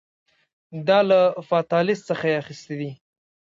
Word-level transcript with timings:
دا 0.87 0.99
له 1.09 1.19
فاتالیس 1.49 1.99
څخه 2.09 2.25
یې 2.29 2.39
اخیستي 2.41 2.75
دي 2.81 2.91